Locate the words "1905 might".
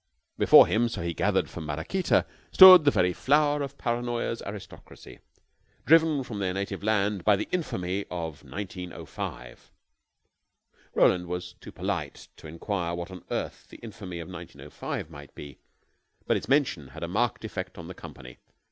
14.27-15.35